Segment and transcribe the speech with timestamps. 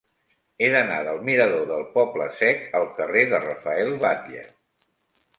[0.61, 4.47] He d'anar del mirador del Poble Sec al carrer de Rafael Batlle.